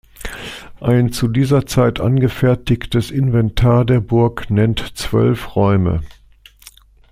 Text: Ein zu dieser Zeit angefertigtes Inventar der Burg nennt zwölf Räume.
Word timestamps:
Ein 0.79 1.11
zu 1.11 1.27
dieser 1.27 1.67
Zeit 1.67 1.99
angefertigtes 2.01 3.11
Inventar 3.11 3.85
der 3.85 3.99
Burg 3.99 4.49
nennt 4.49 4.79
zwölf 4.97 5.55
Räume. 5.55 6.01